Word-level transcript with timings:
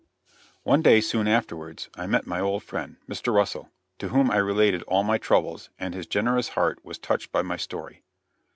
One 0.63 0.81
day, 0.81 0.99
soon 0.99 1.27
afterwards, 1.27 1.87
I 1.95 2.07
met 2.07 2.25
my 2.25 2.39
old 2.39 2.63
friend, 2.63 2.97
Mr. 3.07 3.31
Russell, 3.31 3.69
to 3.99 4.07
whom 4.07 4.31
I 4.31 4.37
related 4.37 4.81
all 4.87 5.03
my 5.03 5.19
troubles, 5.19 5.69
and 5.77 5.93
his 5.93 6.07
generous 6.07 6.47
heart 6.57 6.83
was 6.83 6.97
touched 6.97 7.31
by 7.31 7.43
my 7.43 7.57
story. 7.57 8.01